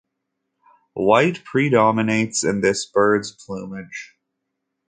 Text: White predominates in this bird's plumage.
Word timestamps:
White 0.95 1.43
predominates 1.43 2.43
in 2.43 2.61
this 2.61 2.87
bird's 2.87 3.29
plumage. 3.31 4.15